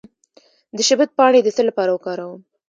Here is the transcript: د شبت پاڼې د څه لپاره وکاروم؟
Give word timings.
د 0.75 0.77
شبت 0.87 1.09
پاڼې 1.17 1.39
د 1.43 1.49
څه 1.55 1.61
لپاره 1.69 1.89
وکاروم؟ 1.91 2.41